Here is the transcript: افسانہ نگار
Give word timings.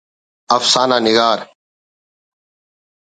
افسانہ 0.55 0.97
نگار 1.05 1.39